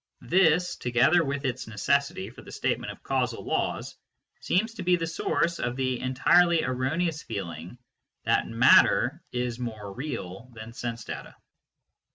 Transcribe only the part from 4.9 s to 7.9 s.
the source of the entirely erro neous feeling